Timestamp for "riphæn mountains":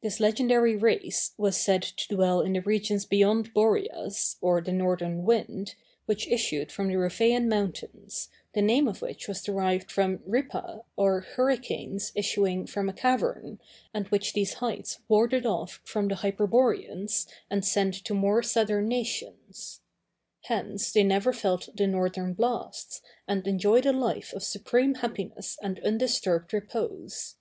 6.94-8.30